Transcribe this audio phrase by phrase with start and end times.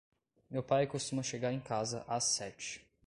[0.49, 2.83] Meu pai costuma chegar em casa às sete.